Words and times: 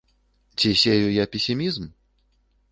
Ці 0.55 0.71
сею 0.85 1.11
я 1.17 1.25
песімізм? 1.37 1.87